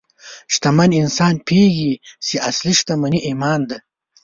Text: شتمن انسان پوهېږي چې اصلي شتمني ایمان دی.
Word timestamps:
شتمن 0.53 0.91
انسان 1.01 1.35
پوهېږي 1.47 1.93
چې 2.25 2.35
اصلي 2.49 2.73
شتمني 2.79 3.19
ایمان 3.27 3.59
دی. 3.69 3.77